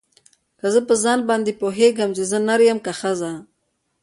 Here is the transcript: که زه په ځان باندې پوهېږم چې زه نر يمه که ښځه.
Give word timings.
که 0.59 0.67
زه 0.73 0.81
په 0.87 0.95
ځان 1.03 1.19
باندې 1.29 1.57
پوهېږم 1.61 2.09
چې 2.17 2.23
زه 2.31 2.37
نر 2.47 2.59
يمه 2.67 2.83
که 2.85 2.93
ښځه. 2.99 3.31